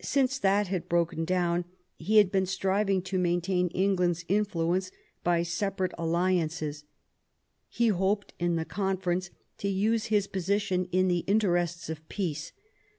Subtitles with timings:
[0.00, 1.66] Since that had broken down
[1.98, 4.90] he had been striving to maintain Eng land's influence
[5.22, 6.84] by separate alliances;
[7.68, 9.28] he hoped in the conference
[9.58, 12.52] to use this position in the interests of peace.